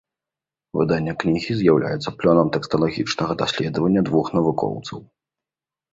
[0.77, 4.99] Выданне кнігі з'яўляецца плёнам тэксталагічнага даследавання двух навукоўцаў.